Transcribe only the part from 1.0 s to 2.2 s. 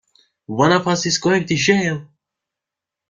is going to jail!